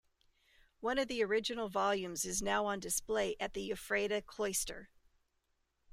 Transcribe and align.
One 0.79 0.97
of 0.97 1.07
the 1.09 1.23
original 1.23 1.69
volumes 1.69 2.25
is 2.25 2.41
now 2.41 2.65
on 2.65 2.79
display 2.79 3.35
at 3.39 3.53
the 3.53 3.69
Ephrata 3.69 4.23
Cloister. 4.23 4.89